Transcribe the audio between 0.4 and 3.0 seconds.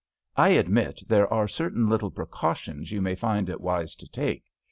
admit there are certain little precautions